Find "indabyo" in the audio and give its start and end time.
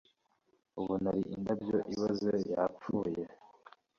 1.35-1.77